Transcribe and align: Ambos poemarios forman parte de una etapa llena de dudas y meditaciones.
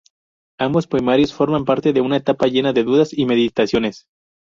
Ambos 0.57 0.87
poemarios 0.87 1.31
forman 1.31 1.63
parte 1.63 1.93
de 1.93 2.01
una 2.01 2.17
etapa 2.17 2.47
llena 2.47 2.73
de 2.73 2.83
dudas 2.83 3.13
y 3.15 3.27
meditaciones. 3.27 4.07